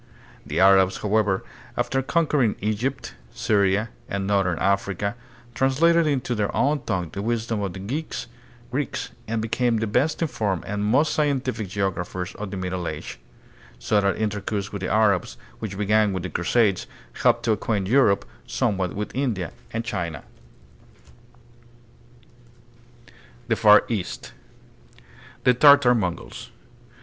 The 0.43 0.59
Arabs, 0.59 0.97
however, 1.03 1.43
after 1.77 2.01
conquer 2.01 2.41
ing 2.41 2.55
Egypt, 2.59 3.13
Syria 3.35 3.89
and 4.09 4.25
northern 4.25 4.57
Africa, 4.57 5.15
translated 5.53 6.07
into 6.07 6.33
their 6.33 6.51
own 6.55 6.81
tongue 6.85 7.11
the 7.13 7.21
wisdom 7.21 7.61
of 7.61 7.73
the 7.73 7.79
Greeks 8.81 9.05
and 9.27 9.43
became 9.43 9.77
the 9.77 9.85
best 9.85 10.19
informed 10.23 10.65
and 10.65 10.83
most 10.83 11.13
scientific 11.13 11.67
geographers 11.67 12.33
of 12.33 12.49
the 12.49 12.57
Middle 12.57 12.87
Age, 12.87 13.19
so 13.77 14.01
that 14.01 14.17
intercourse 14.17 14.71
with 14.73 14.81
the 14.81 14.91
Arabs 14.91 15.37
which 15.59 15.73
54 15.73 15.85
THE 15.85 15.93
PHILIPPINES. 15.93 16.03
began 16.09 16.13
with 16.13 16.23
the 16.23 16.29
Crusades 16.31 16.87
helped 17.21 17.43
to 17.43 17.51
acquaint 17.51 17.85
Europe 17.85 18.25
some 18.47 18.79
what 18.79 18.95
with 18.95 19.13
India 19.13 19.51
and 19.71 19.85
China. 19.85 20.23
The 23.47 23.55
Far 23.55 23.83
East. 23.87 24.33
The 25.43 25.53
Tartar 25.53 25.93
Mongols. 25.93 26.49